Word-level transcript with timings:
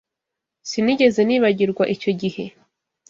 Sinigeze 0.69 1.21
nibagirwa 1.23 1.83
icyo 1.95 2.11
gihe. 2.21 2.43